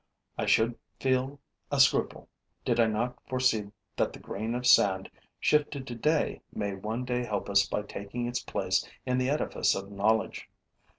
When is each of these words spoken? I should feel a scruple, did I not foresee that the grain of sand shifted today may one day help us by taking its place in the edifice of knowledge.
I 0.35 0.47
should 0.47 0.79
feel 0.99 1.39
a 1.71 1.79
scruple, 1.79 2.27
did 2.65 2.79
I 2.79 2.87
not 2.87 3.19
foresee 3.29 3.69
that 3.97 4.13
the 4.13 4.19
grain 4.19 4.55
of 4.55 4.65
sand 4.65 5.11
shifted 5.39 5.85
today 5.85 6.41
may 6.51 6.73
one 6.73 7.05
day 7.05 7.23
help 7.23 7.51
us 7.51 7.67
by 7.67 7.83
taking 7.83 8.25
its 8.25 8.41
place 8.41 8.83
in 9.05 9.19
the 9.19 9.29
edifice 9.29 9.75
of 9.75 9.91
knowledge. 9.91 10.49